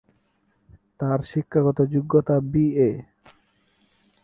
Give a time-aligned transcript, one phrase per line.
[0.99, 2.89] তার শিক্ষাগত যোগ্যতা বিএ।